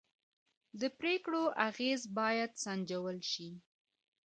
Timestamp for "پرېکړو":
0.99-1.43